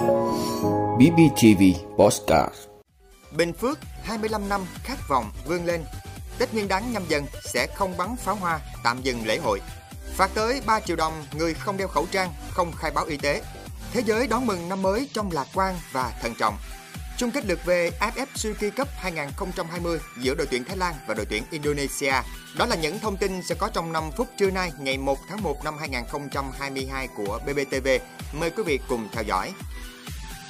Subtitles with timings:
[0.00, 1.62] BBTV
[1.98, 2.54] Postcard
[3.36, 5.84] Bình Phước 25 năm khát vọng vươn lên.
[6.38, 9.60] Tết Nguyên đán nhâm dần sẽ không bắn pháo hoa, tạm dừng lễ hội.
[10.14, 13.42] Phạt tới 3 triệu đồng người không đeo khẩu trang, không khai báo y tế.
[13.92, 16.54] Thế giới đón mừng năm mới trong lạc quan và thận trọng.
[17.20, 21.26] Chung kết lượt về AFF Suzuki Cup 2020 giữa đội tuyển Thái Lan và đội
[21.26, 22.12] tuyển Indonesia.
[22.58, 25.42] Đó là những thông tin sẽ có trong 5 phút trưa nay ngày 1 tháng
[25.42, 27.88] 1 năm 2022 của BBTV.
[28.32, 29.52] Mời quý vị cùng theo dõi.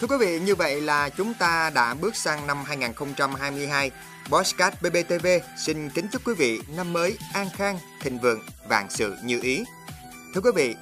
[0.00, 3.90] Thưa quý vị, như vậy là chúng ta đã bước sang năm 2022.
[4.30, 5.26] Bosscat BBTV
[5.58, 9.64] xin kính chúc quý vị năm mới an khang, thịnh vượng, vạn sự như ý.
[10.34, 10.74] Thưa quý vị,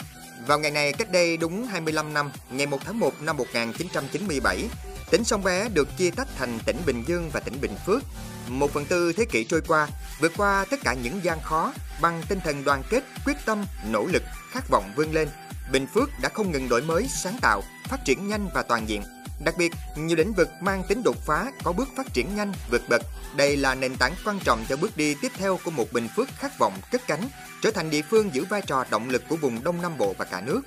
[0.46, 4.68] vào ngày này cách đây đúng 25 năm, ngày 1 tháng 1 năm 1997,
[5.10, 8.02] tỉnh Sông Bé được chia tách thành tỉnh Bình Dương và tỉnh Bình Phước.
[8.48, 9.88] Một phần tư thế kỷ trôi qua,
[10.20, 14.06] vượt qua tất cả những gian khó bằng tinh thần đoàn kết, quyết tâm, nỗ
[14.06, 15.28] lực, khát vọng vươn lên.
[15.72, 19.02] Bình Phước đã không ngừng đổi mới, sáng tạo, phát triển nhanh và toàn diện.
[19.44, 22.82] Đặc biệt, nhiều lĩnh vực mang tính đột phá có bước phát triển nhanh, vượt
[22.88, 23.02] bậc.
[23.36, 26.28] Đây là nền tảng quan trọng cho bước đi tiếp theo của một Bình Phước
[26.38, 27.28] khát vọng cất cánh,
[27.62, 30.24] trở thành địa phương giữ vai trò động lực của vùng Đông Nam Bộ và
[30.24, 30.60] cả nước.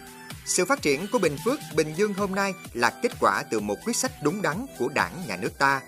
[0.45, 3.77] Sự phát triển của Bình Phước, Bình Dương hôm nay là kết quả từ một
[3.85, 5.81] quyết sách đúng đắn của Đảng, Nhà nước ta.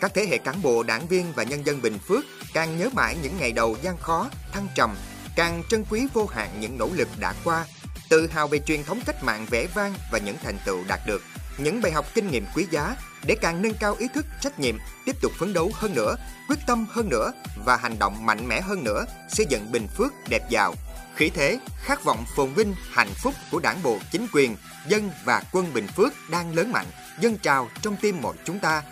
[0.00, 3.16] Các thế hệ cán bộ, đảng viên và nhân dân Bình Phước càng nhớ mãi
[3.22, 4.96] những ngày đầu gian khó, thăng trầm,
[5.36, 7.66] càng trân quý vô hạn những nỗ lực đã qua,
[8.08, 11.22] tự hào về truyền thống cách mạng vẻ vang và những thành tựu đạt được,
[11.58, 14.78] những bài học kinh nghiệm quý giá để càng nâng cao ý thức trách nhiệm,
[15.04, 16.16] tiếp tục phấn đấu hơn nữa,
[16.48, 17.32] quyết tâm hơn nữa
[17.64, 20.74] và hành động mạnh mẽ hơn nữa, xây dựng Bình Phước đẹp giàu,
[21.18, 24.56] khí thế, khát vọng phồn vinh, hạnh phúc của đảng bộ, chính quyền,
[24.88, 26.86] dân và quân Bình Phước đang lớn mạnh,
[27.20, 28.82] dân trào trong tim mọi chúng ta.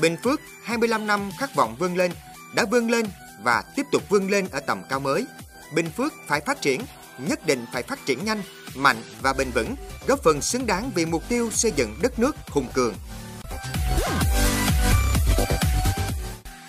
[0.00, 2.12] Bình Phước 25 năm khát vọng vươn lên,
[2.54, 3.06] đã vươn lên
[3.42, 5.26] và tiếp tục vươn lên ở tầm cao mới.
[5.74, 6.80] Bình Phước phải phát triển,
[7.18, 8.42] nhất định phải phát triển nhanh,
[8.74, 9.74] mạnh và bền vững,
[10.06, 12.94] góp phần xứng đáng vì mục tiêu xây dựng đất nước hùng cường.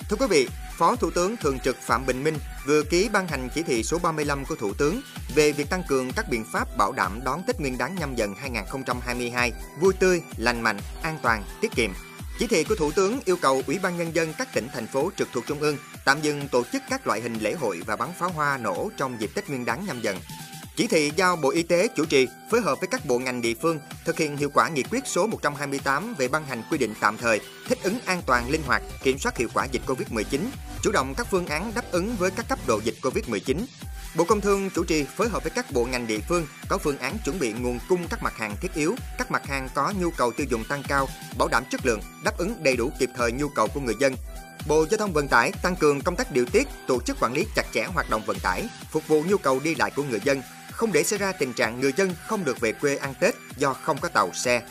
[0.09, 0.47] Thưa quý vị,
[0.79, 3.99] Phó Thủ tướng Thường trực Phạm Bình Minh vừa ký ban hành chỉ thị số
[3.99, 5.01] 35 của Thủ tướng
[5.35, 8.33] về việc tăng cường các biện pháp bảo đảm đón Tết Nguyên đán nhâm dần
[8.35, 11.91] 2022 vui tươi, lành mạnh, an toàn, tiết kiệm.
[12.39, 15.11] Chỉ thị của Thủ tướng yêu cầu Ủy ban Nhân dân các tỉnh, thành phố
[15.17, 18.09] trực thuộc Trung ương tạm dừng tổ chức các loại hình lễ hội và bắn
[18.19, 20.17] pháo hoa nổ trong dịp Tết Nguyên đán nhâm dần.
[20.79, 23.53] Chỉ thị giao Bộ Y tế chủ trì phối hợp với các bộ ngành địa
[23.61, 27.17] phương thực hiện hiệu quả nghị quyết số 128 về ban hành quy định tạm
[27.17, 30.39] thời thích ứng an toàn linh hoạt, kiểm soát hiệu quả dịch Covid-19,
[30.83, 33.57] chủ động các phương án đáp ứng với các cấp độ dịch Covid-19.
[34.17, 36.97] Bộ Công Thương chủ trì phối hợp với các bộ ngành địa phương có phương
[36.97, 40.09] án chuẩn bị nguồn cung các mặt hàng thiết yếu, các mặt hàng có nhu
[40.11, 41.07] cầu tiêu dùng tăng cao,
[41.37, 44.15] bảo đảm chất lượng, đáp ứng đầy đủ kịp thời nhu cầu của người dân,
[44.67, 47.45] Bộ Giao thông Vận tải tăng cường công tác điều tiết, tổ chức quản lý
[47.55, 50.41] chặt chẽ hoạt động vận tải, phục vụ nhu cầu đi lại của người dân,
[50.79, 53.73] không để xảy ra tình trạng người dân không được về quê ăn Tết do
[53.73, 54.61] không có tàu xe.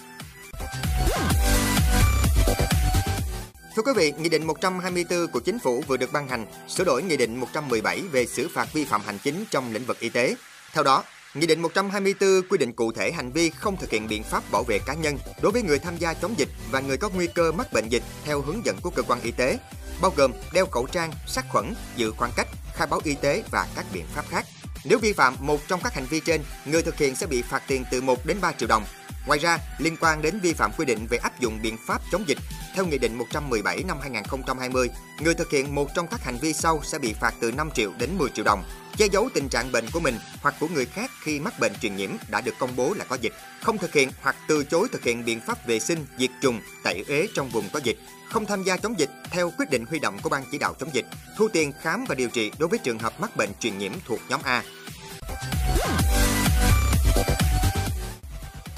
[3.77, 7.03] Thưa quý vị, Nghị định 124 của Chính phủ vừa được ban hành, sửa đổi
[7.03, 10.37] Nghị định 117 về xử phạt vi phạm hành chính trong lĩnh vực y tế.
[10.73, 11.05] Theo đó,
[11.35, 14.65] Nghị định 124 quy định cụ thể hành vi không thực hiện biện pháp bảo
[14.69, 17.53] vệ cá nhân đối với người tham gia chống dịch và người có nguy cơ
[17.53, 19.59] mắc bệnh dịch theo hướng dẫn của cơ quan y tế,
[20.01, 23.67] bao gồm đeo khẩu trang, sát khuẩn, giữ khoảng cách, khai báo y tế và
[23.77, 24.45] các biện pháp khác.
[24.85, 27.63] Nếu vi phạm một trong các hành vi trên, người thực hiện sẽ bị phạt
[27.67, 28.85] tiền từ 1 đến 3 triệu đồng.
[29.27, 32.25] Ngoài ra, liên quan đến vi phạm quy định về áp dụng biện pháp chống
[32.29, 32.39] dịch,
[32.79, 34.91] theo Nghị định 117 năm 2020,
[35.21, 37.93] người thực hiện một trong các hành vi sau sẽ bị phạt từ 5 triệu
[37.99, 38.63] đến 10 triệu đồng.
[38.97, 41.97] Che giấu tình trạng bệnh của mình hoặc của người khác khi mắc bệnh truyền
[41.97, 45.03] nhiễm đã được công bố là có dịch, không thực hiện hoặc từ chối thực
[45.03, 48.63] hiện biện pháp vệ sinh, diệt trùng, tẩy uế trong vùng có dịch, không tham
[48.63, 51.07] gia chống dịch theo quyết định huy động của ban chỉ đạo chống dịch,
[51.37, 54.21] thu tiền khám và điều trị đối với trường hợp mắc bệnh truyền nhiễm thuộc
[54.29, 54.63] nhóm A.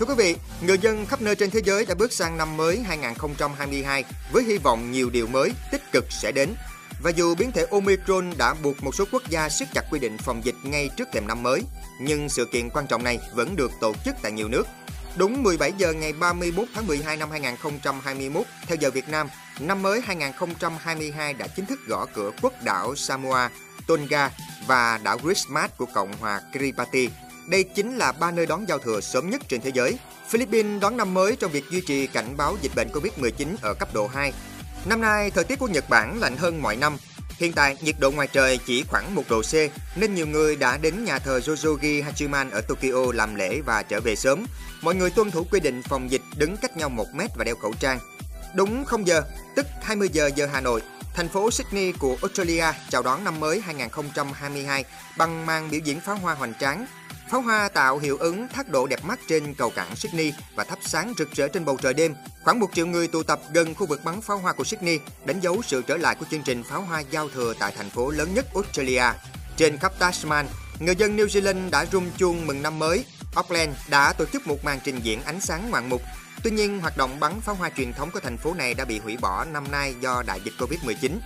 [0.00, 2.78] Thưa quý vị, người dân khắp nơi trên thế giới đã bước sang năm mới
[2.78, 6.54] 2022 với hy vọng nhiều điều mới tích cực sẽ đến.
[7.02, 10.18] Và dù biến thể Omicron đã buộc một số quốc gia siết chặt quy định
[10.18, 11.62] phòng dịch ngay trước thềm năm mới,
[12.00, 14.66] nhưng sự kiện quan trọng này vẫn được tổ chức tại nhiều nước.
[15.16, 19.28] Đúng 17 giờ ngày 31 tháng 12 năm 2021 theo giờ Việt Nam,
[19.60, 23.50] năm mới 2022 đã chính thức gõ cửa quốc đảo Samoa,
[23.86, 24.30] Tonga
[24.66, 27.08] và đảo Christmas của Cộng hòa Kiribati
[27.50, 29.98] đây chính là ba nơi đón giao thừa sớm nhất trên thế giới.
[30.28, 33.88] Philippines đón năm mới trong việc duy trì cảnh báo dịch bệnh Covid-19 ở cấp
[33.94, 34.32] độ 2.
[34.84, 36.96] Năm nay, thời tiết của Nhật Bản lạnh hơn mọi năm.
[37.38, 39.54] Hiện tại, nhiệt độ ngoài trời chỉ khoảng 1 độ C,
[39.96, 44.00] nên nhiều người đã đến nhà thờ Jojogi Hachiman ở Tokyo làm lễ và trở
[44.00, 44.46] về sớm.
[44.82, 47.56] Mọi người tuân thủ quy định phòng dịch đứng cách nhau 1 mét và đeo
[47.56, 47.98] khẩu trang.
[48.54, 49.22] Đúng 0 giờ,
[49.56, 50.82] tức 20 giờ giờ Hà Nội,
[51.14, 54.84] thành phố Sydney của Australia chào đón năm mới 2022
[55.18, 56.86] bằng màn biểu diễn pháo hoa hoành tráng
[57.30, 60.78] Pháo hoa tạo hiệu ứng thác độ đẹp mắt trên cầu cảng Sydney và thắp
[60.82, 62.14] sáng rực rỡ trên bầu trời đêm.
[62.44, 65.40] Khoảng một triệu người tụ tập gần khu vực bắn pháo hoa của Sydney, đánh
[65.40, 68.34] dấu sự trở lại của chương trình pháo hoa giao thừa tại thành phố lớn
[68.34, 69.04] nhất Australia.
[69.56, 70.46] Trên khắp Tasman,
[70.78, 73.04] người dân New Zealand đã rung chuông mừng năm mới.
[73.34, 76.02] Auckland đã tổ chức một màn trình diễn ánh sáng ngoạn mục.
[76.42, 78.98] Tuy nhiên, hoạt động bắn pháo hoa truyền thống của thành phố này đã bị
[78.98, 81.18] hủy bỏ năm nay do đại dịch Covid-19.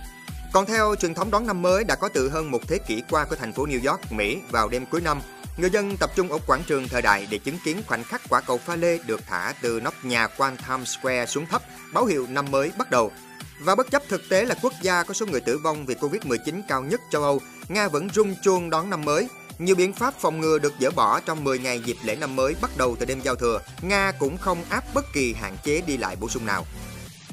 [0.53, 3.25] Còn theo truyền thống đón năm mới đã có từ hơn một thế kỷ qua
[3.25, 5.21] của thành phố New York, Mỹ vào đêm cuối năm,
[5.57, 8.41] người dân tập trung ở quảng trường thời đại để chứng kiến khoảnh khắc quả
[8.41, 11.61] cầu pha lê được thả từ nóc nhà quan Times Square xuống thấp,
[11.93, 13.11] báo hiệu năm mới bắt đầu.
[13.59, 16.61] Và bất chấp thực tế là quốc gia có số người tử vong vì Covid-19
[16.67, 19.27] cao nhất châu Âu, Nga vẫn rung chuông đón năm mới.
[19.59, 22.55] Nhiều biện pháp phòng ngừa được dỡ bỏ trong 10 ngày dịp lễ năm mới
[22.61, 23.61] bắt đầu từ đêm giao thừa.
[23.81, 26.65] Nga cũng không áp bất kỳ hạn chế đi lại bổ sung nào.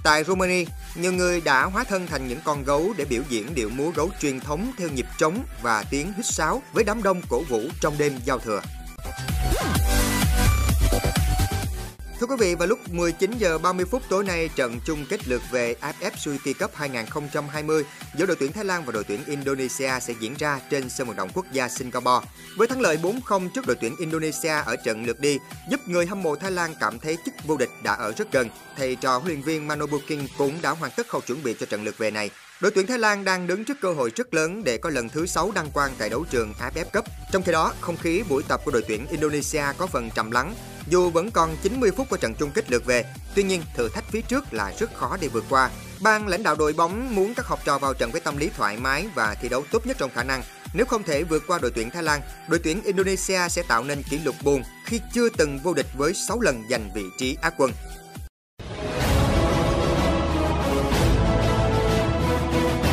[0.02, 0.64] Tại Romania,
[0.94, 4.10] nhiều người đã hóa thân thành những con gấu để biểu diễn điệu múa gấu
[4.20, 7.94] truyền thống theo nhịp trống và tiếng huýt sáo với đám đông cổ vũ trong
[7.98, 8.60] đêm giao thừa.
[12.22, 15.42] Thưa quý vị, vào lúc 19 giờ 30 phút tối nay, trận chung kết lượt
[15.50, 17.84] về AFF Suzuki Cup 2020
[18.16, 21.16] giữa đội tuyển Thái Lan và đội tuyển Indonesia sẽ diễn ra trên sân vận
[21.16, 22.26] động quốc gia Singapore.
[22.56, 25.38] Với thắng lợi 4-0 trước đội tuyển Indonesia ở trận lượt đi,
[25.70, 28.48] giúp người hâm mộ Thái Lan cảm thấy chức vô địch đã ở rất gần.
[28.76, 31.66] Thầy trò huấn luyện viên Manobu King cũng đã hoàn tất khâu chuẩn bị cho
[31.66, 32.30] trận lượt về này.
[32.60, 35.26] Đội tuyển Thái Lan đang đứng trước cơ hội rất lớn để có lần thứ
[35.26, 37.04] 6 đăng quang tại đấu trường AFF Cup.
[37.32, 40.54] Trong khi đó, không khí buổi tập của đội tuyển Indonesia có phần trầm lắng.
[40.86, 44.04] Dù vẫn còn 90 phút của trận chung kết lượt về, tuy nhiên thử thách
[44.10, 45.70] phía trước là rất khó để vượt qua.
[46.00, 48.76] Ban lãnh đạo đội bóng muốn các học trò vào trận với tâm lý thoải
[48.76, 50.42] mái và thi đấu tốt nhất trong khả năng.
[50.74, 54.02] Nếu không thể vượt qua đội tuyển Thái Lan, đội tuyển Indonesia sẽ tạo nên
[54.10, 57.50] kỷ lục buồn khi chưa từng vô địch với 6 lần giành vị trí Á
[57.58, 57.72] quân.